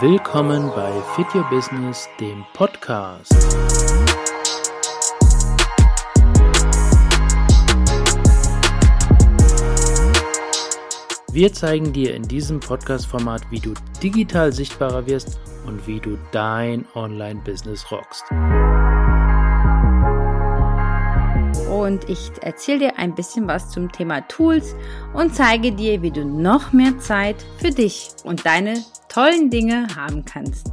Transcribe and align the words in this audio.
Willkommen 0.00 0.70
bei 0.76 0.92
Fit 1.16 1.34
Your 1.34 1.48
Business, 1.48 2.10
dem 2.20 2.44
Podcast. 2.52 3.32
Wir 11.32 11.50
zeigen 11.54 11.90
dir 11.94 12.14
in 12.14 12.22
diesem 12.24 12.60
Podcast-Format, 12.60 13.50
wie 13.50 13.60
du 13.60 13.72
digital 14.02 14.52
sichtbarer 14.52 15.06
wirst 15.06 15.40
und 15.66 15.86
wie 15.86 16.00
du 16.00 16.18
dein 16.32 16.84
Online-Business 16.94 17.90
rockst. 17.90 18.30
Und 21.70 22.06
ich 22.10 22.30
erzähle 22.42 22.78
dir 22.78 22.98
ein 22.98 23.14
bisschen 23.14 23.48
was 23.48 23.70
zum 23.70 23.90
Thema 23.90 24.20
Tools 24.28 24.76
und 25.14 25.34
zeige 25.34 25.72
dir, 25.72 26.02
wie 26.02 26.10
du 26.10 26.26
noch 26.26 26.74
mehr 26.74 26.98
Zeit 26.98 27.36
für 27.56 27.70
dich 27.70 28.10
und 28.24 28.44
deine 28.44 28.84
tollen 29.08 29.50
Dinge 29.50 29.86
haben 29.96 30.24
kannst. 30.24 30.70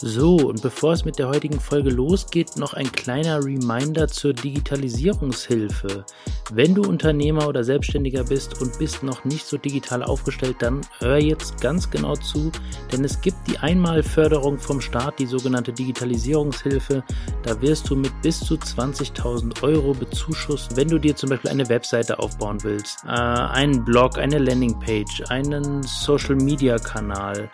So, 0.00 0.36
und 0.36 0.62
bevor 0.62 0.92
es 0.92 1.04
mit 1.04 1.18
der 1.18 1.28
heutigen 1.28 1.58
Folge 1.58 1.90
losgeht, 1.90 2.56
noch 2.56 2.72
ein 2.72 2.90
kleiner 2.92 3.44
Reminder 3.44 4.06
zur 4.06 4.32
Digitalisierungshilfe. 4.32 6.04
Wenn 6.52 6.72
du 6.76 6.82
Unternehmer 6.82 7.48
oder 7.48 7.64
Selbstständiger 7.64 8.22
bist 8.22 8.62
und 8.62 8.78
bist 8.78 9.02
noch 9.02 9.24
nicht 9.24 9.44
so 9.44 9.56
digital 9.56 10.04
aufgestellt, 10.04 10.58
dann 10.60 10.82
hör 11.00 11.18
jetzt 11.18 11.60
ganz 11.60 11.90
genau 11.90 12.14
zu, 12.14 12.52
denn 12.92 13.04
es 13.04 13.20
gibt 13.20 13.38
die 13.48 13.58
Einmalförderung 13.58 14.60
vom 14.60 14.80
Staat, 14.80 15.18
die 15.18 15.26
sogenannte 15.26 15.72
Digitalisierungshilfe. 15.72 17.02
Da 17.42 17.60
wirst 17.60 17.90
du 17.90 17.96
mit 17.96 18.12
bis 18.22 18.38
zu 18.38 18.54
20.000 18.54 19.64
Euro 19.64 19.94
bezuschusst, 19.94 20.76
wenn 20.76 20.86
du 20.86 21.00
dir 21.00 21.16
zum 21.16 21.30
Beispiel 21.30 21.50
eine 21.50 21.68
Webseite 21.68 22.20
aufbauen 22.20 22.62
willst, 22.62 23.04
äh, 23.04 23.08
einen 23.08 23.84
Blog, 23.84 24.16
eine 24.16 24.38
Landingpage, 24.38 25.24
einen 25.28 25.82
Social-Media-Kanal 25.82 27.50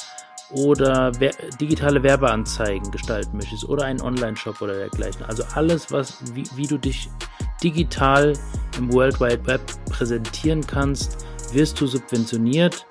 oder 0.50 1.10
digitale 1.60 2.02
Werbeanzeigen 2.02 2.90
gestalten 2.90 3.36
möchtest 3.36 3.68
oder 3.68 3.84
einen 3.84 4.00
Online-Shop 4.00 4.60
oder 4.60 4.74
dergleichen. 4.74 5.24
Also 5.24 5.42
alles, 5.54 5.90
was, 5.90 6.34
wie, 6.34 6.44
wie 6.54 6.66
du 6.66 6.78
dich 6.78 7.08
digital 7.62 8.34
im 8.78 8.92
World 8.92 9.20
Wide 9.20 9.46
Web 9.46 9.60
präsentieren 9.90 10.66
kannst, 10.66 11.24
wirst 11.52 11.80
du 11.80 11.86
subventioniert. 11.86 12.86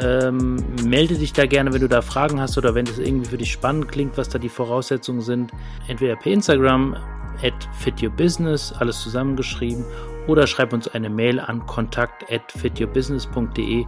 Ähm, 0.00 0.56
melde 0.84 1.14
dich 1.14 1.32
da 1.32 1.46
gerne, 1.46 1.72
wenn 1.72 1.80
du 1.80 1.88
da 1.88 2.02
Fragen 2.02 2.40
hast 2.40 2.58
oder 2.58 2.74
wenn 2.74 2.86
es 2.86 2.98
irgendwie 2.98 3.30
für 3.30 3.38
dich 3.38 3.50
spannend 3.50 3.88
klingt, 3.88 4.16
was 4.18 4.28
da 4.28 4.38
die 4.38 4.48
Voraussetzungen 4.48 5.20
sind. 5.20 5.52
Entweder 5.88 6.16
per 6.16 6.32
Instagram 6.32 6.94
at 7.42 7.68
fityourbusiness, 7.78 8.72
alles 8.72 9.00
zusammengeschrieben, 9.00 9.84
oder 10.26 10.46
schreib 10.46 10.72
uns 10.72 10.88
eine 10.88 11.08
Mail 11.08 11.40
an 11.40 11.64
kontakt 11.66 12.30
at 12.30 12.52
fityourbusiness.de 12.52 13.86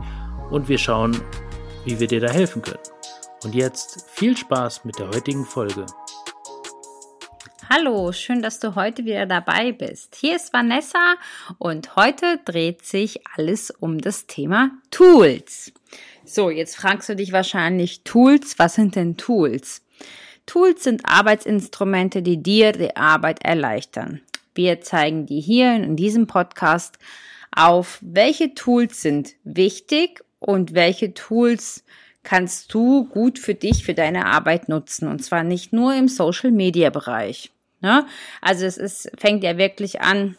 und 0.51 0.69
wir 0.69 0.79
schauen, 0.79 1.17
wie 1.85 2.01
wir 2.01 2.07
dir 2.07 2.21
da 2.21 2.31
helfen 2.31 2.63
können. 2.63 2.81
Und 3.43 3.55
jetzt 3.55 4.05
viel 4.11 4.37
Spaß 4.37 4.85
mit 4.85 4.99
der 4.99 5.09
heutigen 5.09 5.47
Folge. 5.47 5.87
Hallo, 7.71 8.13
schön, 8.13 8.43
dass 8.43 8.61
du 8.61 8.75
heute 8.75 9.07
wieder 9.07 9.25
dabei 9.25 9.73
bist. 9.73 10.15
Hier 10.17 10.37
ist 10.37 10.53
Vanessa 10.53 11.15
und 11.57 11.97
heute 11.97 12.39
dreht 12.45 12.85
sich 12.85 13.21
alles 13.35 13.71
um 13.71 13.99
das 13.99 14.27
Thema 14.27 14.73
Tools. 14.91 15.73
So, 16.25 16.51
jetzt 16.51 16.77
fragst 16.77 17.09
du 17.09 17.17
dich 17.17 17.33
wahrscheinlich, 17.33 18.03
Tools, 18.03 18.59
was 18.59 18.75
sind 18.75 18.97
denn 18.97 19.17
Tools? 19.17 19.83
Tools 20.45 20.85
sind 20.85 21.03
Arbeitsinstrumente, 21.05 22.23
die 22.23 22.43
dir 22.43 22.73
die 22.73 22.95
Arbeit 22.95 23.43
erleichtern. 23.43 24.21
Wir 24.55 24.83
zeigen 24.83 25.25
dir 25.25 25.41
hier 25.41 25.77
in 25.77 25.97
diesem 25.97 26.27
Podcast 26.27 26.99
auf, 27.57 27.99
welche 28.03 28.53
Tools 28.55 29.01
sind 29.01 29.35
wichtig 29.45 30.23
und 30.41 30.75
welche 30.75 31.15
Tools 31.15 31.85
kannst 32.23 32.73
du 32.75 33.05
gut 33.05 33.39
für 33.39 33.55
dich, 33.55 33.85
für 33.85 33.95
deine 33.95 34.27
Arbeit 34.27 34.69
nutzen. 34.69 35.09
Und 35.09 35.25
zwar 35.25 35.43
nicht 35.43 35.73
nur 35.73 35.95
im 35.95 36.09
Social-Media-Bereich. 36.09 37.51
Ne? 37.81 38.07
Also 38.41 38.67
es 38.67 38.77
ist, 38.77 39.11
fängt 39.17 39.43
ja 39.43 39.57
wirklich 39.59 40.01
an 40.01 40.37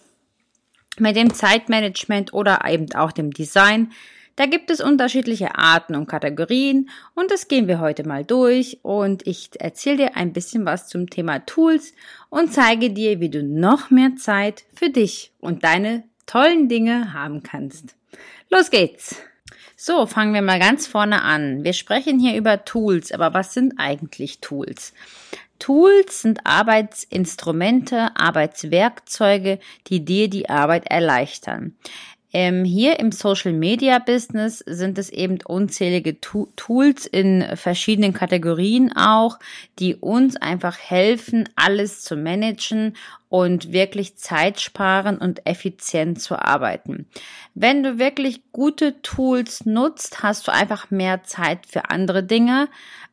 mit 1.00 1.16
dem 1.16 1.34
Zeitmanagement 1.34 2.34
oder 2.34 2.62
eben 2.68 2.94
auch 2.94 3.12
dem 3.12 3.32
Design. 3.32 3.92
Da 4.36 4.46
gibt 4.46 4.72
es 4.72 4.80
unterschiedliche 4.80 5.56
Arten 5.56 5.96
und 5.96 6.08
Kategorien 6.08 6.90
und 7.16 7.32
das 7.32 7.48
gehen 7.48 7.68
wir 7.68 7.80
heute 7.80 8.08
mal 8.08 8.24
durch 8.24 8.80
und 8.82 9.28
ich 9.28 9.50
erzähle 9.60 9.98
dir 9.98 10.18
ein 10.18 10.34
bisschen 10.34 10.66
was 10.66 10.88
zum 10.88 11.10
Thema 11.10 11.40
Tools 11.40 11.94
und 12.30 12.54
zeige 12.54 12.92
dir, 12.92 13.20
wie 13.20 13.30
du 13.30 13.44
noch 13.44 13.90
mehr 13.90 14.16
Zeit 14.18 14.64
für 14.74 14.90
dich 14.90 15.34
und 15.40 15.64
deine 15.64 16.04
tollen 16.26 16.70
Dinge 16.70 17.14
haben 17.14 17.44
kannst. 17.44 17.96
Los 18.50 18.70
geht's! 18.72 19.22
So, 19.84 20.06
fangen 20.06 20.36
wir 20.36 20.44
mal 20.44 20.60
ganz 20.60 20.86
vorne 20.86 21.24
an. 21.24 21.64
Wir 21.64 21.74
sprechen 21.74 22.20
hier 22.20 22.38
über 22.38 22.66
Tools, 22.66 23.12
aber 23.12 23.34
was 23.34 23.56
sind 23.56 23.80
eigentlich 23.80 24.40
Tools? 24.40 24.94
Tools 25.58 26.22
sind 26.22 26.46
Arbeitsinstrumente, 26.46 28.16
Arbeitswerkzeuge, 28.16 29.58
die 29.88 30.06
dir 30.06 30.30
die 30.30 30.52
Arbeit 30.52 30.86
erleichtern. 30.86 31.76
Ähm, 32.32 32.64
hier 32.64 33.00
im 33.00 33.12
Social 33.12 33.54
Media 33.54 33.98
Business 33.98 34.60
sind 34.60 35.00
es 35.00 35.10
eben 35.10 35.40
unzählige 35.44 36.22
tu 36.22 36.50
Tools 36.56 37.08
in 37.08 37.44
verschiedenen 37.56 38.14
Kategorien 38.14 38.96
auch, 38.96 39.40
die 39.80 39.96
uns 39.96 40.38
einfach 40.38 40.78
helfen, 40.78 41.50
alles 41.56 42.04
zu 42.04 42.16
managen 42.16 42.96
und 43.32 43.72
wirklich 43.72 44.18
Zeit 44.18 44.60
sparen 44.60 45.18
und 45.18 45.48
effizient 45.48 46.22
zu 46.22 46.38
arbeiten. 46.38 47.08
Wenn 47.56 47.82
du 47.82 47.98
wirklich 47.98 48.52
gute 48.52 49.02
Tools 49.04 49.66
nutzt, 49.66 50.22
hast 50.22 50.50
du 50.50 50.52
einfach 50.52 50.92
mehr 50.92 51.24
Zeit 51.24 51.66
für 51.66 51.90
andere 51.90 52.24
Dinge. 52.24 52.68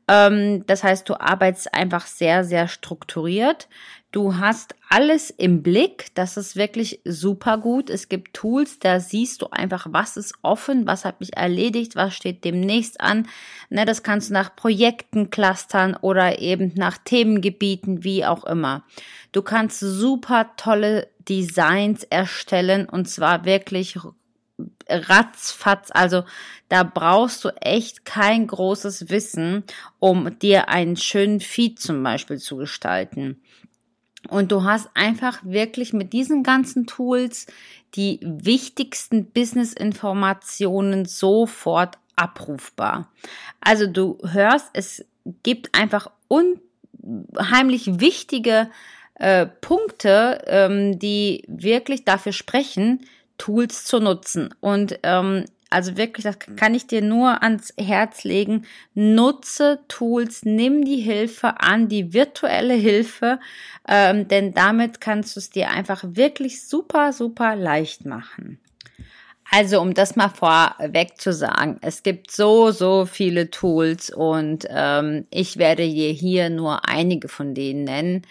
Ähm, 0.09 0.67
das 0.67 0.83
heißt, 0.83 1.09
du 1.09 1.21
arbeitest 1.21 1.73
einfach 1.73 2.07
sehr, 2.07 2.43
sehr 2.43 2.67
strukturiert. 2.67 3.69
Du 4.11 4.39
hast 4.39 4.75
alles 4.89 5.29
im 5.29 5.63
Blick, 5.63 6.07
das 6.15 6.39
ist 6.39 6.57
wirklich 6.57 7.01
super 7.05 7.59
gut. 7.59 7.91
Es 7.91 8.09
gibt 8.09 8.33
Tools, 8.33 8.79
da 8.79 9.01
siehst 9.01 9.43
du 9.43 9.49
einfach, 9.51 9.87
was 9.91 10.17
ist 10.17 10.33
offen, 10.41 10.87
was 10.87 11.05
hat 11.05 11.21
mich 11.21 11.37
erledigt, 11.37 11.95
was 11.95 12.15
steht 12.15 12.43
demnächst 12.43 13.03
an. 13.03 13.29
Ne, 13.69 13.85
das 13.85 14.03
kannst 14.03 14.31
du 14.31 14.35
nach 14.35 14.57
Projekten 14.57 15.29
clustern 15.29 15.95
oder 15.95 16.39
eben 16.39 16.73
nach 16.75 16.97
Themengebieten, 16.97 18.03
wie 18.03 18.25
auch 18.25 18.45
immer. 18.45 18.83
Du 19.33 19.43
kannst 19.43 19.81
super 19.81 20.53
tolle 20.57 21.09
Designs 21.29 22.03
erstellen 22.05 22.89
und 22.89 23.11
zwar 23.11 23.45
wirklich 23.45 23.99
ratzfatz. 24.89 25.91
Also 25.93 26.25
da 26.71 26.83
brauchst 26.83 27.45
du 27.45 27.51
echt 27.61 28.07
kein 28.07 28.47
großes 28.47 29.11
Wissen, 29.11 29.65
um 29.99 30.39
dir 30.39 30.71
einen 30.71 30.97
schönen 30.97 31.41
Feed 31.41 31.79
zum 31.79 32.03
Beispiel 32.03 32.39
zu 32.39 32.57
gestalten. 32.57 33.43
Und 34.29 34.51
du 34.51 34.65
hast 34.65 34.89
einfach 34.95 35.39
wirklich 35.45 35.93
mit 35.93 36.13
diesen 36.13 36.43
ganzen 36.43 36.87
Tools 36.87 37.47
die 37.95 38.19
wichtigsten 38.23 39.27
Business-Informationen 39.27 41.05
sofort 41.05 41.99
abrufbar. 42.17 43.11
Also 43.61 43.87
du 43.87 44.19
hörst, 44.25 44.71
es 44.73 45.05
gibt 45.43 45.75
einfach 45.75 46.11
unheimlich 46.27 48.01
wichtige 48.01 48.71
äh, 49.15 49.47
Punkte, 49.47 50.43
ähm, 50.47 50.99
die 50.99 51.45
wirklich 51.47 52.05
dafür 52.05 52.33
sprechen, 52.33 53.07
Tools 53.39 53.85
zu 53.85 54.01
nutzen. 54.01 54.53
Und 54.61 54.99
ähm, 55.05 55.45
also 55.71 55.97
wirklich, 55.97 56.25
das 56.25 56.39
kann 56.57 56.75
ich 56.75 56.87
dir 56.87 57.03
nur 57.03 57.43
ans 57.43 57.75
Herz 57.79 58.25
legen. 58.25 58.65
Nutze 58.95 59.81
Tools, 59.89 60.45
nimm 60.45 60.85
die 60.85 61.01
Hilfe 61.01 61.61
an, 61.61 61.89
die 61.89 62.15
virtuelle 62.15 62.75
Hilfe, 62.75 63.39
ähm, 63.87 64.29
denn 64.29 64.55
damit 64.55 65.01
kannst 65.01 65.37
du 65.37 65.41
es 65.41 65.51
dir 65.51 65.71
einfach 65.71 66.03
wirklich 66.05 66.67
super, 66.67 67.13
super 67.13 67.55
leicht 67.55 68.07
machen. 68.07 68.59
Also 69.51 69.81
um 69.81 69.95
das 69.95 70.15
mal 70.15 70.29
vorweg 70.29 71.19
zu 71.19 71.33
sagen, 71.33 71.79
es 71.81 72.03
gibt 72.03 72.31
so, 72.31 72.71
so 72.71 73.07
viele 73.07 73.51
Tools 73.51 74.11
und 74.11 74.67
ähm, 74.69 75.27
ich 75.31 75.57
werde 75.57 75.89
dir 75.89 76.11
hier 76.11 76.51
nur 76.51 76.87
einige 76.87 77.29
von 77.29 77.55
denen 77.55 77.85
nennen. 77.85 78.23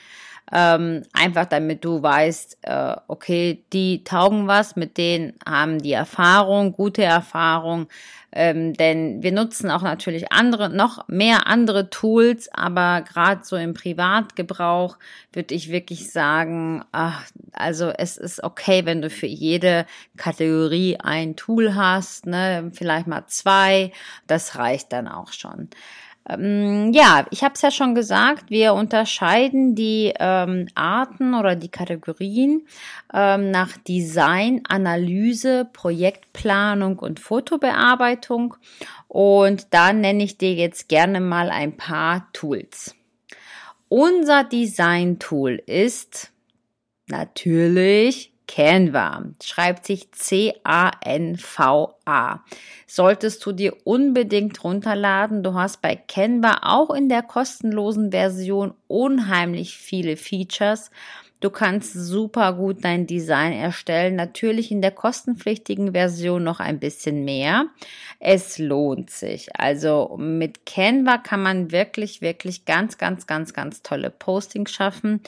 Ähm, 0.52 1.04
einfach 1.14 1.46
damit 1.46 1.84
du 1.84 2.02
weißt, 2.02 2.60
äh, 2.62 2.96
okay, 3.08 3.64
die 3.74 4.04
taugen 4.04 4.48
was, 4.48 4.76
mit 4.76 4.98
denen 4.98 5.34
haben 5.46 5.80
die 5.80 5.92
Erfahrung, 5.92 6.72
gute 6.72 7.04
Erfahrung. 7.04 7.88
Ähm, 8.32 8.74
denn 8.74 9.24
wir 9.24 9.32
nutzen 9.32 9.72
auch 9.72 9.82
natürlich 9.82 10.32
andere, 10.32 10.70
noch 10.70 11.08
mehr 11.08 11.48
andere 11.48 11.90
Tools, 11.90 12.50
aber 12.54 13.02
gerade 13.02 13.44
so 13.44 13.56
im 13.56 13.74
Privatgebrauch 13.74 14.98
würde 15.34 15.56
ich 15.56 15.70
wirklich 15.72 16.12
sagen, 16.12 16.84
ach, 16.92 17.26
also 17.54 17.90
es 17.90 18.18
ist 18.18 18.44
okay, 18.44 18.86
wenn 18.86 19.02
du 19.02 19.10
für 19.10 19.28
jede 19.28 19.86
Kategorie 20.18 20.98
ein 21.00 21.36
Tool 21.36 21.74
hast, 21.76 22.26
ne, 22.26 22.70
vielleicht 22.74 23.08
mal 23.08 23.26
zwei, 23.28 23.92
das 24.28 24.58
reicht 24.58 24.94
dann 24.94 25.08
auch 25.08 25.32
schon. 25.32 25.70
Ähm, 26.30 26.92
ja, 26.94 27.26
ich 27.32 27.44
habe 27.44 27.54
es 27.56 27.62
ja 27.62 27.72
schon 27.72 27.96
gesagt, 27.96 28.50
wir 28.50 28.74
unterscheiden 28.74 29.76
die 29.76 30.14
ähm, 30.20 30.68
Arten 30.76 31.34
oder 31.34 31.56
die 31.56 31.70
Kategorien 31.70 32.68
ähm, 33.14 33.52
nach 33.52 33.78
Design, 33.78 34.62
Analyse, 34.68 35.68
Projektplanung 35.72 37.00
und 37.00 37.20
Fotobearbeitung. 37.20 38.56
Und 39.08 39.68
da 39.74 39.94
nenne 39.94 40.24
ich 40.24 40.38
dir 40.38 40.54
jetzt 40.54 40.90
gerne 40.90 41.22
mal 41.22 41.50
ein 41.50 41.78
paar 41.78 42.28
Tools. 42.34 42.96
Unser 43.90 44.44
Design-Tool 44.44 45.64
ist 45.66 46.32
natürlich 47.08 48.34
Canva. 48.48 49.24
Schreibt 49.44 49.86
sich 49.86 50.12
C-A-N-V-A. 50.12 50.64
Solltest 52.88 53.46
du 53.46 53.52
dir 53.52 53.76
unbedingt 53.84 54.64
runterladen. 54.64 55.44
Du 55.44 55.54
hast 55.54 55.82
bei 55.82 55.96
Canva 55.96 56.60
auch 56.64 56.90
in 56.94 57.10
der 57.10 57.24
kostenlosen 57.24 58.12
Version 58.12 58.74
unheimlich 58.88 59.78
viele 59.78 60.18
Features. 60.18 60.90
Du 61.40 61.52
kannst 61.52 61.94
super 61.94 62.54
gut 62.54 62.84
dein 62.84 63.06
Design 63.06 63.54
erstellen. 63.54 64.16
Natürlich 64.16 64.72
in 64.72 64.82
der 64.82 64.90
kostenpflichtigen 64.90 65.94
Version 65.94 66.44
noch 66.44 66.60
ein 66.60 66.80
bisschen 66.80 67.26
mehr. 67.26 67.68
Es 68.20 68.58
lohnt 68.58 69.12
sich. 69.12 69.50
Also 69.56 70.18
mit 70.20 70.66
Canva 70.66 71.20
kann 71.20 71.44
man 71.44 71.72
wirklich, 71.72 72.22
wirklich 72.22 72.66
ganz, 72.66 72.98
ganz, 72.98 73.28
ganz, 73.28 73.54
ganz 73.54 73.84
tolle 73.84 74.10
Postings 74.10 74.72
schaffen. 74.72 75.22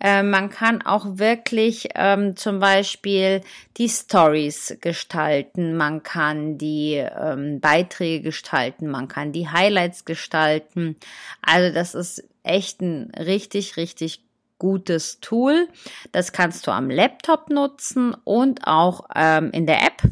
Äh, 0.00 0.22
man 0.22 0.48
kann 0.48 0.80
auch 0.80 1.18
wirklich 1.18 1.90
ähm, 1.94 2.36
zum 2.36 2.58
Beispiel 2.58 3.42
die 3.76 3.90
Stories 3.90 4.78
gestalten. 4.80 5.76
Man 5.76 6.02
kann 6.02 6.56
die 6.56 6.94
ähm, 6.94 7.60
Beiträge 7.60 8.22
gestalten. 8.22 8.88
Man 8.88 9.08
kann 9.08 9.32
die 9.32 9.50
Highlights 9.50 10.06
gestalten. 10.06 10.96
Also 11.42 11.74
das 11.74 11.94
ist 11.94 12.24
echt 12.44 12.80
ein 12.80 13.12
richtig, 13.14 13.76
richtig 13.76 14.22
gutes 14.60 15.18
Tool. 15.18 15.66
Das 16.12 16.30
kannst 16.30 16.68
du 16.68 16.70
am 16.70 16.88
Laptop 16.88 17.50
nutzen 17.50 18.14
und 18.22 18.68
auch 18.68 19.08
ähm, 19.16 19.50
in 19.50 19.66
der 19.66 19.82
App. 19.82 20.02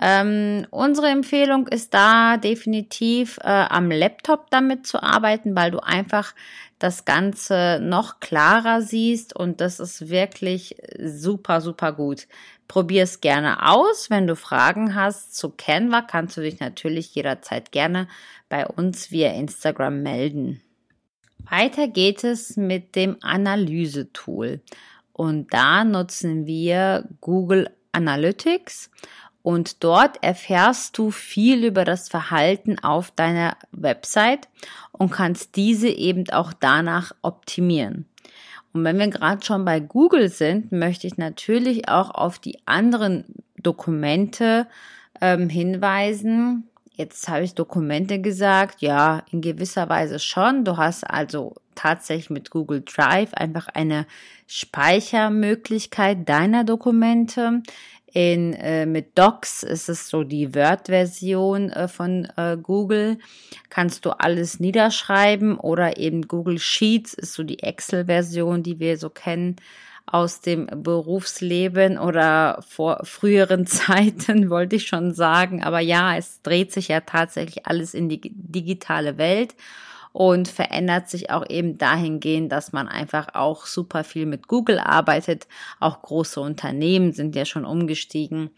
Ähm, 0.00 0.66
unsere 0.70 1.08
Empfehlung 1.08 1.68
ist 1.68 1.92
da 1.92 2.38
definitiv 2.38 3.38
äh, 3.42 3.48
am 3.48 3.90
Laptop 3.90 4.48
damit 4.50 4.86
zu 4.86 5.02
arbeiten, 5.02 5.54
weil 5.54 5.70
du 5.70 5.80
einfach 5.80 6.34
das 6.78 7.04
Ganze 7.04 7.78
noch 7.82 8.20
klarer 8.20 8.80
siehst 8.80 9.36
und 9.36 9.60
das 9.60 9.78
ist 9.78 10.08
wirklich 10.08 10.76
super, 10.98 11.60
super 11.60 11.92
gut. 11.92 12.26
Probier 12.68 13.02
es 13.02 13.20
gerne 13.20 13.68
aus. 13.68 14.08
Wenn 14.08 14.26
du 14.26 14.36
Fragen 14.36 14.94
hast 14.94 15.36
zu 15.36 15.50
Canva, 15.50 16.02
kannst 16.02 16.38
du 16.38 16.40
dich 16.40 16.60
natürlich 16.60 17.14
jederzeit 17.14 17.70
gerne 17.70 18.08
bei 18.48 18.66
uns 18.66 19.10
via 19.10 19.32
Instagram 19.32 20.02
melden. 20.02 20.62
Weiter 21.50 21.88
geht 21.88 22.24
es 22.24 22.56
mit 22.56 22.94
dem 22.96 23.16
Analyse-Tool. 23.20 24.60
Und 25.12 25.52
da 25.52 25.84
nutzen 25.84 26.46
wir 26.46 27.08
Google 27.20 27.70
Analytics 27.92 28.90
und 29.42 29.82
dort 29.82 30.22
erfährst 30.22 30.96
du 30.98 31.10
viel 31.10 31.64
über 31.64 31.84
das 31.84 32.08
Verhalten 32.08 32.78
auf 32.78 33.10
deiner 33.10 33.56
Website 33.72 34.48
und 34.92 35.10
kannst 35.10 35.56
diese 35.56 35.88
eben 35.88 36.28
auch 36.30 36.52
danach 36.52 37.12
optimieren. 37.22 38.06
Und 38.72 38.84
wenn 38.84 38.98
wir 38.98 39.08
gerade 39.08 39.44
schon 39.44 39.64
bei 39.64 39.80
Google 39.80 40.28
sind, 40.28 40.72
möchte 40.72 41.06
ich 41.06 41.16
natürlich 41.16 41.88
auch 41.88 42.10
auf 42.10 42.38
die 42.38 42.58
anderen 42.66 43.24
Dokumente 43.56 44.66
ähm, 45.20 45.48
hinweisen, 45.48 46.68
Jetzt 47.00 47.30
habe 47.30 47.44
ich 47.44 47.54
Dokumente 47.54 48.20
gesagt. 48.20 48.82
Ja, 48.82 49.22
in 49.32 49.40
gewisser 49.40 49.88
Weise 49.88 50.18
schon. 50.18 50.66
Du 50.66 50.76
hast 50.76 51.02
also 51.02 51.54
tatsächlich 51.74 52.28
mit 52.28 52.50
Google 52.50 52.82
Drive 52.82 53.32
einfach 53.32 53.68
eine 53.68 54.06
Speichermöglichkeit 54.46 56.28
deiner 56.28 56.62
Dokumente. 56.62 57.62
In, 58.12 58.52
äh, 58.52 58.84
mit 58.84 59.16
Docs 59.16 59.62
ist 59.62 59.88
es 59.88 60.10
so 60.10 60.24
die 60.24 60.54
Word-Version 60.54 61.70
äh, 61.70 61.88
von 61.88 62.28
äh, 62.36 62.58
Google. 62.62 63.16
Kannst 63.70 64.04
du 64.04 64.10
alles 64.10 64.60
niederschreiben 64.60 65.56
oder 65.56 65.96
eben 65.96 66.28
Google 66.28 66.58
Sheets 66.58 67.14
ist 67.14 67.32
so 67.32 67.44
die 67.44 67.62
Excel-Version, 67.62 68.62
die 68.62 68.78
wir 68.78 68.98
so 68.98 69.08
kennen 69.08 69.56
aus 70.12 70.40
dem 70.40 70.66
Berufsleben 70.66 71.98
oder 71.98 72.62
vor 72.68 73.00
früheren 73.04 73.66
Zeiten, 73.68 74.50
wollte 74.50 74.76
ich 74.76 74.86
schon 74.86 75.14
sagen. 75.14 75.62
Aber 75.62 75.80
ja, 75.80 76.16
es 76.16 76.42
dreht 76.42 76.72
sich 76.72 76.88
ja 76.88 77.00
tatsächlich 77.00 77.66
alles 77.66 77.94
in 77.94 78.08
die 78.08 78.20
digitale 78.20 79.18
Welt 79.18 79.54
und 80.12 80.48
verändert 80.48 81.08
sich 81.08 81.30
auch 81.30 81.48
eben 81.48 81.78
dahingehend, 81.78 82.50
dass 82.50 82.72
man 82.72 82.88
einfach 82.88 83.28
auch 83.34 83.66
super 83.66 84.02
viel 84.02 84.26
mit 84.26 84.48
Google 84.48 84.80
arbeitet. 84.80 85.46
Auch 85.78 86.02
große 86.02 86.40
Unternehmen 86.40 87.12
sind 87.12 87.36
ja 87.36 87.44
schon 87.44 87.64
umgestiegen. 87.64 88.50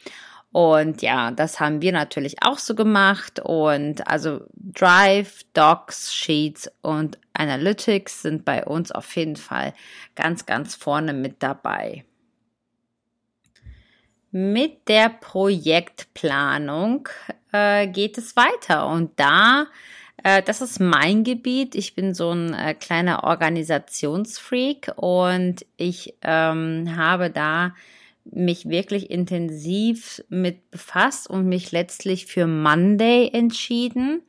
Und 0.53 1.01
ja, 1.01 1.31
das 1.31 1.61
haben 1.61 1.81
wir 1.81 1.93
natürlich 1.93 2.43
auch 2.43 2.59
so 2.59 2.75
gemacht. 2.75 3.41
Und 3.41 4.07
also 4.07 4.43
Drive, 4.55 5.45
Docs, 5.55 6.15
Sheets 6.15 6.71
und 6.83 7.19
Analytics 7.33 8.23
sind 8.23 8.45
bei 8.45 8.65
uns 8.65 8.93
auf 8.93 9.17
jeden 9.17 9.37
Fall 9.37 9.73
ganz, 10.15 10.45
ganz 10.45 10.75
vorne 10.75 11.15
mit 11.15 11.43
dabei. 11.43 12.05
Mit 14.31 14.89
der 14.89 15.09
Projektplanung 15.09 17.09
äh, 17.53 17.87
geht 17.87 18.19
es 18.19 18.37
weiter. 18.37 18.89
Und 18.89 19.19
da, 19.19 19.67
äh, 20.23 20.43
das 20.43 20.61
ist 20.61 20.81
mein 20.81 21.25
Gebiet. 21.25 21.75
Ich 21.75 21.95
bin 21.95 22.13
so 22.13 22.31
ein 22.31 22.53
äh, 22.53 22.75
kleiner 22.75 23.25
Organisationsfreak 23.25 24.93
und 24.97 25.65
ich 25.79 26.15
ähm, 26.23 26.95
habe 26.97 27.31
da 27.31 27.75
mich 28.25 28.69
wirklich 28.69 29.11
intensiv 29.11 30.23
mit 30.29 30.71
befasst 30.71 31.29
und 31.29 31.47
mich 31.47 31.73
letztlich 31.73 32.27
für 32.27 32.47
Monday 32.47 33.31
entschieden. 33.33 34.23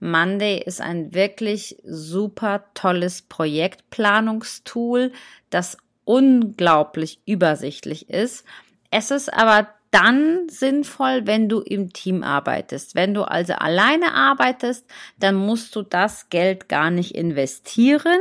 Monday 0.00 0.62
ist 0.64 0.80
ein 0.80 1.12
wirklich 1.14 1.76
super 1.84 2.64
tolles 2.74 3.22
Projektplanungstool, 3.22 5.12
das 5.50 5.76
unglaublich 6.04 7.20
übersichtlich 7.26 8.08
ist. 8.08 8.44
Es 8.90 9.10
ist 9.10 9.32
aber 9.32 9.68
dann 9.90 10.48
sinnvoll, 10.48 11.26
wenn 11.26 11.48
du 11.48 11.60
im 11.60 11.92
Team 11.92 12.22
arbeitest. 12.22 12.94
Wenn 12.94 13.14
du 13.14 13.22
also 13.22 13.54
alleine 13.54 14.12
arbeitest, 14.12 14.86
dann 15.18 15.34
musst 15.34 15.74
du 15.74 15.82
das 15.82 16.28
Geld 16.28 16.68
gar 16.68 16.90
nicht 16.90 17.14
investieren. 17.14 18.18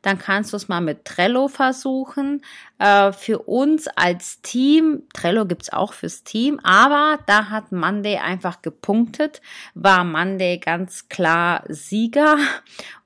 Dann 0.00 0.18
kannst 0.18 0.52
du 0.52 0.56
es 0.56 0.68
mal 0.68 0.80
mit 0.80 1.04
Trello 1.04 1.48
versuchen. 1.48 2.42
Äh, 2.82 3.12
für 3.12 3.38
uns 3.38 3.86
als 3.86 4.42
Team, 4.42 5.04
Trello 5.14 5.46
gibt's 5.46 5.72
auch 5.72 5.92
fürs 5.92 6.24
Team, 6.24 6.58
aber 6.64 7.20
da 7.26 7.48
hat 7.48 7.70
Monday 7.70 8.16
einfach 8.16 8.60
gepunktet, 8.60 9.40
war 9.74 10.02
Monday 10.02 10.58
ganz 10.58 11.08
klar 11.08 11.62
Sieger 11.68 12.38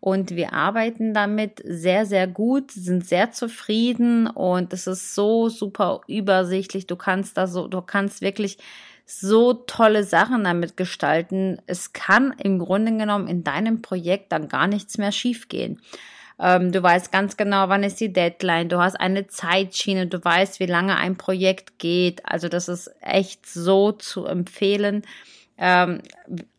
und 0.01 0.31
wir 0.35 0.55
arbeiten 0.55 1.13
damit 1.13 1.61
sehr, 1.63 2.07
sehr 2.07 2.27
gut, 2.27 2.71
sind 2.71 3.07
sehr 3.07 3.33
zufrieden 3.33 4.29
und 4.29 4.73
es 4.73 4.87
ist 4.87 5.15
so 5.15 5.51
super 5.51 6.01
übersichtlich. 6.07 6.87
Du 6.87 6.97
kannst 6.97 7.37
da 7.37 7.47
so, 7.47 7.69
du 7.69 7.83
kannst 7.83 8.23
wirklich 8.23 8.57
so 9.05 9.53
tolle 9.53 10.05
Sachen 10.05 10.45
damit 10.45 10.79
gestalten. 10.79 11.61
Es 11.67 11.93
kann 11.93 12.35
im 12.43 12.59
Grunde 12.59 12.97
genommen 12.97 13.29
in 13.29 13.45
deinem 13.45 13.83
Projekt 13.83 14.33
dann 14.33 14.49
gar 14.49 14.69
nichts 14.69 14.97
mehr 14.97 15.13
schiefgehen. 15.13 15.83
Ähm, 16.39 16.73
du 16.73 16.83
weißt 16.83 17.13
ganz 17.13 17.37
genau, 17.37 17.69
wann 17.69 17.83
ist 17.83 18.01
die 18.01 18.13
Deadline. 18.13 18.69
Du 18.69 18.79
hast 18.79 18.95
eine 18.97 19.27
Zeitschiene. 19.27 20.07
Du 20.07 20.23
weißt, 20.23 20.61
wie 20.61 20.67
lange 20.67 20.97
ein 20.97 21.17
Projekt 21.17 21.79
geht. 21.79 22.21
Also 22.25 22.49
das 22.49 22.69
ist 22.69 22.91
echt 23.01 23.47
so 23.47 23.93
zu 23.93 24.27
empfehlen 24.27 25.03
ähm, 25.59 26.03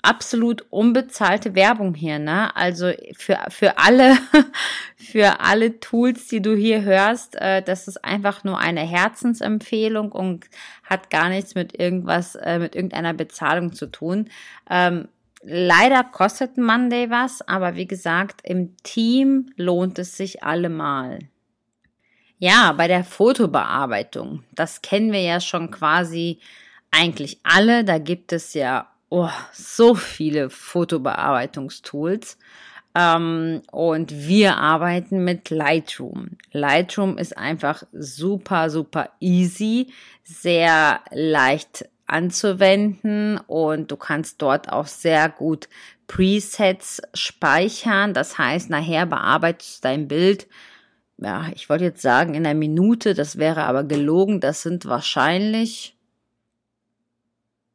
absolut 0.01 0.65
unbezahlte 0.72 1.53
Werbung 1.53 1.93
hier, 1.93 2.17
ne? 2.17 2.55
Also 2.55 2.91
für, 3.15 3.38
für 3.50 3.77
alle, 3.77 4.17
für 4.96 5.39
alle 5.39 5.79
Tools, 5.79 6.27
die 6.27 6.41
du 6.41 6.55
hier 6.55 6.81
hörst, 6.81 7.36
äh, 7.36 7.62
das 7.62 7.88
ist 7.88 8.03
einfach 8.03 8.43
nur 8.43 8.57
eine 8.57 8.81
Herzensempfehlung 8.81 10.12
und 10.12 10.46
hat 10.84 11.12
gar 11.12 11.29
nichts 11.29 11.53
mit 11.53 11.79
irgendwas, 11.79 12.36
äh, 12.36 12.57
mit 12.57 12.75
irgendeiner 12.75 13.13
Bezahlung 13.13 13.74
zu 13.74 13.86
tun. 13.86 14.29
Ähm, 14.69 15.07
leider 15.48 16.04
kostet 16.04 16.58
Monday 16.58 17.10
was, 17.10 17.42
aber 17.48 17.75
wie 17.75 17.88
gesagt, 17.88 18.42
im 18.44 18.75
Team 18.84 19.51
lohnt 19.56 19.98
es 19.98 20.18
sich 20.18 20.44
allemal. 20.44 21.20
Ja, 22.38 22.74
bei 22.74 22.88
der 22.88 23.04
Fotobearbeitung, 23.04 24.44
das 24.54 24.82
kennen 24.82 25.12
wir 25.12 25.22
ja 25.22 25.39
schon 25.39 25.72
quasi 25.72 26.39
eigentlich 26.92 27.39
alle. 27.44 27.84
Da 27.84 27.98
gibt 27.98 28.32
es 28.32 28.54
ja 28.54 28.88
oh, 29.10 29.30
so 29.54 29.96
viele 29.96 30.50
Fotobearbeitungstools. 30.50 32.38
Ähm, 32.94 33.62
und 33.72 34.27
wir 34.27 34.58
arbeiten 34.58 35.24
mit 35.24 35.50
Lightroom. 35.50 36.38
Lightroom 36.51 37.18
ist 37.18 37.38
einfach 37.38 37.84
super, 37.94 38.70
super 38.70 39.10
easy, 39.20 39.94
sehr 40.24 41.01
leicht 41.12 41.88
anzuwenden 42.08 43.38
und 43.48 43.92
du 43.92 43.98
kannst 43.98 44.42
dort 44.42 44.72
auch 44.72 44.88
sehr 44.88 45.30
gut 45.30 45.68
Presets 46.08 47.02
speichern. 47.14 48.14
Das 48.14 48.38
heißt, 48.38 48.70
nachher 48.70 49.06
bearbeitest 49.06 49.84
du 49.84 49.88
dein 49.90 50.08
Bild. 50.08 50.48
Ja, 51.18 51.50
ich 51.54 51.70
wollte 51.70 51.84
jetzt 51.84 52.02
sagen 52.02 52.34
in 52.34 52.46
einer 52.46 52.58
Minute, 52.58 53.14
das 53.14 53.38
wäre 53.38 53.64
aber 53.64 53.84
gelogen. 53.84 54.40
Das 54.40 54.62
sind 54.62 54.86
wahrscheinlich 54.86 55.97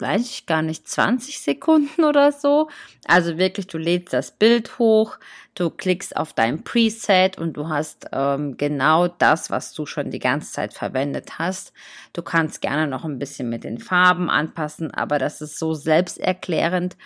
weiß 0.02 0.28
ich 0.28 0.46
gar 0.46 0.60
nicht, 0.60 0.86
20 0.86 1.40
Sekunden 1.40 2.04
oder 2.04 2.32
so. 2.32 2.68
Also 3.06 3.38
wirklich, 3.38 3.68
du 3.68 3.78
lädst 3.78 4.12
das 4.12 4.32
Bild 4.32 4.78
hoch, 4.78 5.18
du 5.54 5.70
klickst 5.70 6.16
auf 6.16 6.34
dein 6.34 6.64
Preset 6.64 7.38
und 7.38 7.54
du 7.54 7.68
hast 7.68 8.08
ähm, 8.12 8.56
genau 8.58 9.08
das, 9.08 9.50
was 9.50 9.72
du 9.72 9.86
schon 9.86 10.10
die 10.10 10.18
ganze 10.18 10.52
Zeit 10.52 10.74
verwendet 10.74 11.38
hast. 11.38 11.72
Du 12.12 12.22
kannst 12.22 12.60
gerne 12.60 12.86
noch 12.86 13.04
ein 13.04 13.18
bisschen 13.18 13.48
mit 13.48 13.64
den 13.64 13.78
Farben 13.78 14.28
anpassen, 14.28 14.90
aber 14.92 15.18
das 15.18 15.40
ist 15.40 15.58
so 15.58 15.72
selbsterklärend. 15.72 16.96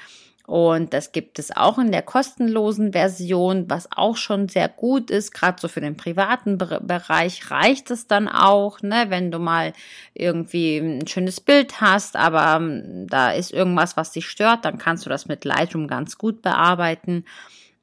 Und 0.46 0.94
das 0.94 1.10
gibt 1.10 1.40
es 1.40 1.54
auch 1.56 1.76
in 1.76 1.90
der 1.90 2.02
kostenlosen 2.02 2.92
Version, 2.92 3.68
was 3.68 3.88
auch 3.90 4.16
schon 4.16 4.48
sehr 4.48 4.68
gut 4.68 5.10
ist. 5.10 5.32
Gerade 5.32 5.60
so 5.60 5.66
für 5.66 5.80
den 5.80 5.96
privaten 5.96 6.56
Bereich 6.56 7.50
reicht 7.50 7.90
es 7.90 8.06
dann 8.06 8.28
auch, 8.28 8.80
ne, 8.80 9.06
wenn 9.08 9.32
du 9.32 9.40
mal 9.40 9.72
irgendwie 10.14 10.78
ein 10.78 11.06
schönes 11.08 11.40
Bild 11.40 11.80
hast, 11.80 12.14
aber 12.14 12.56
ähm, 12.56 13.08
da 13.08 13.32
ist 13.32 13.52
irgendwas, 13.52 13.96
was 13.96 14.12
dich 14.12 14.28
stört, 14.28 14.64
dann 14.64 14.78
kannst 14.78 15.04
du 15.04 15.10
das 15.10 15.26
mit 15.26 15.44
Lightroom 15.44 15.88
ganz 15.88 16.16
gut 16.16 16.42
bearbeiten. 16.42 17.24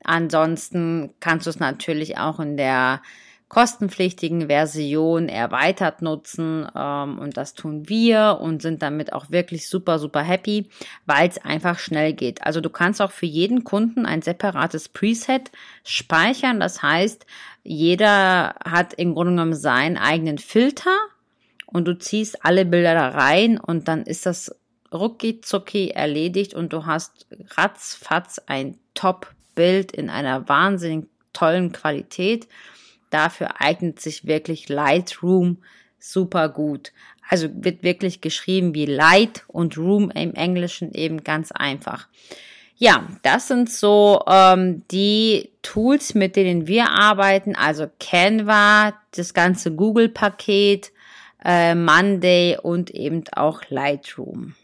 Ansonsten 0.06 1.14
kannst 1.20 1.46
du 1.46 1.50
es 1.50 1.60
natürlich 1.60 2.18
auch 2.18 2.40
in 2.40 2.56
der 2.56 3.02
kostenpflichtigen 3.54 4.48
Version 4.48 5.30
erweitert 5.30 6.02
nutzen 6.02 6.68
ähm, 6.76 7.20
und 7.20 7.38
das 7.38 7.54
tun 7.54 7.88
wir 7.88 8.40
und 8.42 8.64
sind 8.64 8.82
damit 8.82 9.14
auch 9.14 9.30
wirklich 9.30 9.70
super, 9.70 10.00
super 10.00 10.24
happy, 10.24 10.70
weil 11.06 11.30
es 11.30 11.38
einfach 11.38 11.78
schnell 11.78 12.14
geht. 12.14 12.42
Also 12.42 12.62
du 12.62 12.72
kannst 12.72 13.00
auch 13.00 13.12
für 13.12 13.28
jeden 13.28 13.64
Kunden 13.64 14.08
ein 14.08 14.24
separates 14.24 14.90
Preset 14.90 15.52
speichern. 15.84 16.60
Das 16.60 16.82
heißt, 16.82 17.28
jeder 17.62 18.56
hat 18.66 18.96
im 18.96 19.14
Grunde 19.14 19.34
genommen 19.34 19.54
seinen 19.54 19.98
eigenen 19.98 20.40
Filter 20.40 20.98
und 21.68 21.88
du 21.88 21.96
ziehst 21.96 22.44
alle 22.44 22.66
Bilder 22.66 22.96
da 22.96 23.10
rein 23.10 23.60
und 23.60 23.88
dann 23.88 24.02
ist 24.02 24.26
das 24.26 24.56
rucki 24.92 25.42
zucki 25.42 25.92
erledigt 25.92 26.56
und 26.56 26.74
du 26.74 26.88
hast 26.88 27.28
ratzfatz 27.56 28.42
ein 28.48 28.80
Top-Bild 28.96 29.92
in 29.92 30.10
einer 30.10 30.50
wahnsinnig 30.50 31.06
tollen 31.34 31.72
Qualität 31.72 32.48
dafür 33.14 33.62
eignet 33.62 34.00
sich 34.00 34.26
wirklich 34.26 34.70
Lightroom 34.70 35.58
super 36.00 36.50
gut. 36.50 36.92
Also 37.30 37.48
wird 37.54 37.84
wirklich 37.84 38.22
geschrieben 38.22 38.76
wie 38.76 38.86
Light 38.86 39.44
und 39.48 39.78
Room 39.78 40.12
im 40.12 40.34
Englischen 40.34 40.94
eben 40.94 41.24
ganz 41.24 41.52
einfach. 41.52 42.08
Ja, 42.76 43.08
das 43.22 43.48
sind 43.48 43.70
so 43.70 44.24
ähm, 44.28 44.84
die 44.92 45.52
Tools, 45.62 46.16
mit 46.16 46.36
denen 46.36 46.68
wir 46.68 46.90
arbeiten. 46.90 47.56
Also 47.56 47.88
Canva, 48.00 48.94
das 49.16 49.34
ganze 49.34 49.74
Google-Paket, 49.74 50.92
äh, 51.46 51.76
Monday 51.76 52.58
und 52.62 52.92
eben 52.92 53.24
auch 53.32 53.62
Lightroom. 53.70 54.56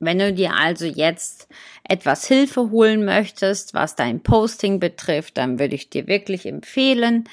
Wenn 0.00 0.18
du 0.18 0.32
dir 0.32 0.54
also 0.54 0.86
jetzt 0.86 1.48
etwas 1.82 2.26
Hilfe 2.26 2.70
holen 2.70 3.04
möchtest, 3.04 3.74
was 3.74 3.96
dein 3.96 4.22
Posting 4.22 4.78
betrifft, 4.78 5.36
dann 5.36 5.58
würde 5.58 5.74
ich 5.74 5.90
dir 5.90 6.06
wirklich 6.06 6.46
empfehlen, 6.46 7.28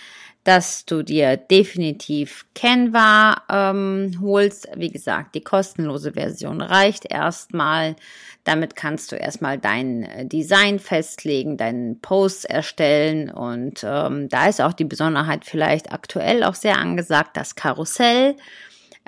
dass 0.46 0.86
du 0.86 1.02
dir 1.02 1.38
definitiv 1.38 2.46
Canva 2.54 3.42
ähm, 3.50 4.20
holst. 4.22 4.68
Wie 4.76 4.92
gesagt, 4.92 5.34
die 5.34 5.42
kostenlose 5.42 6.14
Version 6.14 6.62
reicht 6.62 7.12
erstmal. 7.12 7.96
Damit 8.44 8.76
kannst 8.76 9.12
du 9.12 9.16
erstmal 9.16 9.58
dein 9.58 10.04
äh, 10.04 10.26
Design 10.26 10.78
festlegen, 10.78 11.58
deinen 11.58 12.00
Post 12.00 12.46
erstellen 12.46 13.32
und 13.32 13.84
ähm, 13.84 14.30
da 14.30 14.48
ist 14.48 14.62
auch 14.62 14.74
die 14.74 14.86
Besonderheit 14.86 15.46
vielleicht 15.46 15.92
aktuell 15.92 16.44
auch 16.44 16.56
sehr 16.56 16.78
angesagt, 16.78 17.38
das 17.38 17.56
Karussell. 17.56 18.36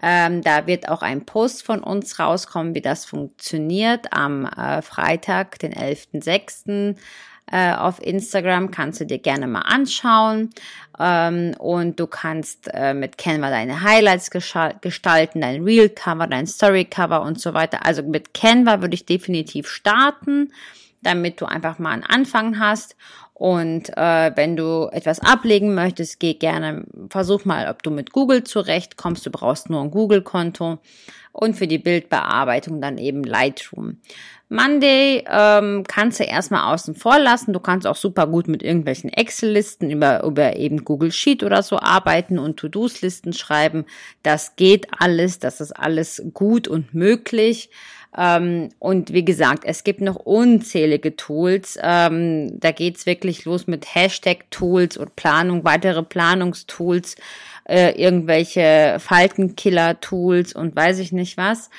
Ähm, 0.01 0.41
da 0.41 0.67
wird 0.67 0.89
auch 0.89 1.01
ein 1.01 1.25
Post 1.25 1.63
von 1.63 1.81
uns 1.81 2.19
rauskommen, 2.19 2.75
wie 2.75 2.81
das 2.81 3.05
funktioniert 3.05 4.13
am 4.13 4.45
äh, 4.45 4.81
Freitag, 4.81 5.59
den 5.59 5.73
11.06. 5.73 6.95
Äh, 7.49 7.73
auf 7.73 8.01
Instagram 8.01 8.71
kannst 8.71 8.99
du 8.99 9.05
dir 9.05 9.19
gerne 9.19 9.47
mal 9.47 9.61
anschauen 9.61 10.49
ähm, 10.99 11.55
und 11.57 11.97
du 11.97 12.05
kannst 12.05 12.69
äh, 12.73 12.93
mit 12.93 13.17
Canva 13.17 13.49
deine 13.49 13.83
Highlights 13.83 14.31
gestalten, 14.31 15.39
dein 15.39 15.63
Real 15.63 15.87
Cover, 15.87 16.27
dein 16.27 16.45
Story 16.45 16.83
Cover 16.83 17.21
und 17.21 17.39
so 17.39 17.53
weiter. 17.53 17.85
Also 17.85 18.03
mit 18.03 18.33
Canva 18.33 18.81
würde 18.81 18.95
ich 18.95 19.05
definitiv 19.05 19.69
starten, 19.69 20.51
damit 21.07 21.41
du 21.41 21.45
einfach 21.45 21.79
mal 21.79 21.91
einen 21.91 22.03
Anfang 22.03 22.59
hast 22.59 22.95
und 23.33 23.95
äh, 23.95 24.31
wenn 24.35 24.55
du 24.55 24.89
etwas 24.91 25.19
ablegen 25.19 25.75
möchtest, 25.75 26.19
geh 26.19 26.33
gerne, 26.33 26.85
versuch 27.09 27.45
mal, 27.45 27.69
ob 27.69 27.83
du 27.83 27.91
mit 27.91 28.11
Google 28.11 28.43
zurechtkommst. 28.43 29.23
Du 29.27 29.29
brauchst 29.29 29.69
nur 29.69 29.79
ein 29.81 29.91
Google-Konto 29.91 30.79
und 31.33 31.55
für 31.55 31.67
die 31.67 31.77
Bildbearbeitung 31.77 32.81
dann 32.81 32.97
eben 32.97 33.23
Lightroom. 33.23 33.97
Monday 34.49 35.23
ähm, 35.29 35.83
kannst 35.87 36.19
du 36.19 36.23
erstmal 36.23 36.73
außen 36.73 36.95
vor 36.95 37.19
lassen. 37.19 37.53
Du 37.53 37.59
kannst 37.59 37.85
auch 37.85 37.95
super 37.95 38.25
gut 38.25 38.47
mit 38.47 38.63
irgendwelchen 38.63 39.11
Excel-Listen 39.11 39.91
über, 39.91 40.23
über 40.23 40.55
eben 40.55 40.83
Google 40.83 41.11
Sheet 41.11 41.43
oder 41.43 41.61
so 41.61 41.77
arbeiten 41.77 42.39
und 42.39 42.57
To-Dos-Listen 42.57 43.33
schreiben. 43.33 43.85
Das 44.23 44.55
geht 44.55 44.87
alles, 44.97 45.37
das 45.37 45.61
ist 45.61 45.73
alles 45.73 46.23
gut 46.33 46.67
und 46.67 46.95
möglich. 46.95 47.69
Ähm, 48.17 48.69
und 48.79 49.13
wie 49.13 49.23
gesagt, 49.23 49.63
es 49.63 49.83
gibt 49.83 50.01
noch 50.01 50.15
unzählige 50.15 51.15
Tools. 51.15 51.77
Ähm, 51.81 52.59
da 52.59 52.71
geht's 52.71 53.05
wirklich 53.05 53.45
los 53.45 53.67
mit 53.67 53.93
Hashtag-Tools 53.93 54.97
und 54.97 55.15
Planung, 55.15 55.63
weitere 55.63 56.01
Planungstools, 56.01 57.15
äh, 57.69 57.91
irgendwelche 57.91 58.97
Faltenkiller-Tools 58.99 60.53
und 60.53 60.75
weiß 60.75 60.99
ich 60.99 61.11
nicht 61.11 61.37
was. 61.37 61.69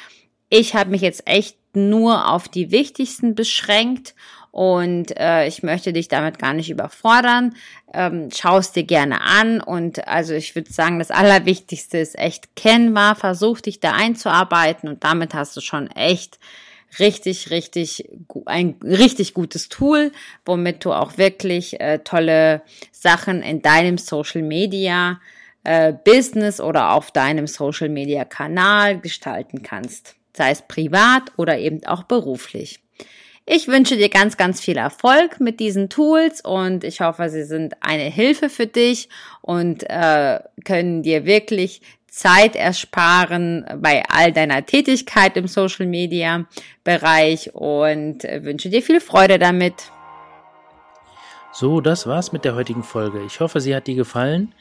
Ich 0.49 0.75
habe 0.75 0.91
mich 0.91 1.03
jetzt 1.03 1.27
echt 1.27 1.58
nur 1.75 2.29
auf 2.29 2.49
die 2.49 2.71
wichtigsten 2.71 3.35
beschränkt 3.35 4.15
und 4.51 5.17
äh, 5.19 5.47
ich 5.47 5.63
möchte 5.63 5.93
dich 5.93 6.09
damit 6.09 6.39
gar 6.39 6.53
nicht 6.53 6.71
überfordern. 6.71 7.55
Ähm, 7.93 8.29
Schau 8.35 8.59
es 8.59 8.73
dir 8.73 8.83
gerne 8.83 9.21
an 9.21 9.61
und 9.61 10.09
also 10.09 10.35
ich 10.35 10.55
würde 10.55 10.73
sagen, 10.73 10.99
das 10.99 11.11
Allerwichtigste 11.11 11.99
ist 11.99 12.19
echt 12.19 12.57
kennbar. 12.57 13.15
Versuch 13.15 13.61
dich 13.61 13.81
da 13.81 13.93
einzuarbeiten 13.93 14.89
und 14.89 15.05
damit 15.05 15.35
hast 15.35 15.57
du 15.57 15.61
schon 15.61 15.89
echt 15.91 16.39
richtig, 16.99 17.51
richtig 17.51 18.09
ein 18.47 18.77
richtig 18.83 19.35
gutes 19.35 19.69
Tool, 19.69 20.13
womit 20.45 20.85
du 20.85 20.93
auch 20.93 21.19
wirklich 21.19 21.81
äh, 21.81 21.99
tolle 21.99 22.63
Sachen 22.91 23.43
in 23.43 23.61
deinem 23.63 23.99
Social 23.99 24.43
Media 24.43 25.21
äh, 25.65 25.93
Business 25.93 26.61
oder 26.61 26.93
auf 26.93 27.11
deinem 27.11 27.47
Social 27.47 27.91
Media 27.91 28.25
Kanal 28.25 29.01
gestalten 29.01 29.63
kannst, 29.63 30.17
sei 30.39 30.51
es 30.51 30.63
privat 30.63 31.33
oder 31.37 31.59
eben 31.59 31.85
auch 31.85 32.05
beruflich. 32.05 32.81
Ich 33.45 33.69
wünsche 33.69 33.97
dir 33.97 34.09
ganz, 34.09 34.37
ganz 34.37 34.61
viel 34.61 34.77
Erfolg 34.77 35.41
mit 35.41 35.59
diesen 35.59 35.89
Tools 35.89 36.43
und 36.43 36.85
ich 36.85 37.01
hoffe, 37.01 37.31
sie 37.31 37.45
sind 37.45 37.75
eine 37.81 38.05
Hilfe 38.05 38.51
für 38.51 38.67
dich 38.67 39.09
und 39.41 39.85
äh, 39.89 40.41
können 40.65 41.03
dir 41.03 41.25
wirklich 41.25 41.81
Zeit 42.09 42.57
ersparen 42.57 43.65
bei 43.81 44.03
all 44.09 44.33
deiner 44.33 44.67
Tätigkeit 44.67 45.37
im 45.37 45.47
Social 45.47 45.87
Media 45.87 46.45
Bereich 46.85 47.55
und 47.55 48.25
wünsche 48.25 48.71
dir 48.71 48.83
viel 48.83 49.01
Freude 49.01 49.39
damit. 49.39 49.93
So, 51.53 51.81
das 51.81 52.07
war's 52.07 52.33
mit 52.33 52.45
der 52.45 52.55
heutigen 52.55 52.83
Folge. 52.83 53.23
Ich 53.27 53.41
hoffe, 53.41 53.61
sie 53.61 53.75
hat 53.75 53.87
dir 53.87 53.95
gefallen. 53.95 54.55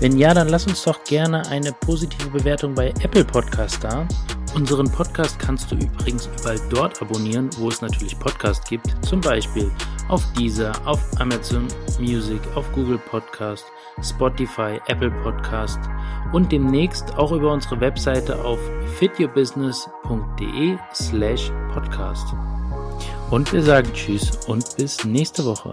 Wenn 0.00 0.18
ja, 0.18 0.34
dann 0.34 0.48
lass 0.48 0.66
uns 0.66 0.82
doch 0.84 1.02
gerne 1.04 1.48
eine 1.48 1.72
positive 1.72 2.28
Bewertung 2.28 2.74
bei 2.74 2.88
Apple 3.02 3.24
Podcast 3.24 3.82
da. 3.82 4.06
Unseren 4.54 4.88
Podcast 4.90 5.38
kannst 5.38 5.72
du 5.72 5.76
übrigens 5.76 6.26
überall 6.26 6.60
dort 6.70 7.02
abonnieren, 7.02 7.50
wo 7.58 7.68
es 7.68 7.80
natürlich 7.80 8.16
Podcast 8.18 8.68
gibt. 8.68 8.86
Zum 9.04 9.20
Beispiel 9.20 9.70
auf 10.08 10.22
Deezer, 10.34 10.72
auf 10.86 11.00
Amazon 11.20 11.66
Music, 11.98 12.40
auf 12.54 12.70
Google 12.72 12.98
Podcast, 12.98 13.64
Spotify, 14.00 14.80
Apple 14.86 15.10
Podcast 15.22 15.80
und 16.32 16.52
demnächst 16.52 17.16
auch 17.16 17.32
über 17.32 17.52
unsere 17.52 17.80
Webseite 17.80 18.44
auf 18.44 18.60
fityourbusiness.de 18.98 20.78
slash 20.94 21.50
podcast. 21.72 22.26
Und 23.30 23.52
wir 23.52 23.62
sagen 23.62 23.92
Tschüss 23.92 24.46
und 24.46 24.76
bis 24.76 25.04
nächste 25.04 25.44
Woche. 25.44 25.72